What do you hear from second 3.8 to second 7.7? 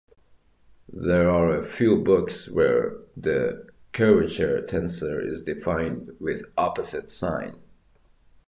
curvature tensor is defined with opposite sign.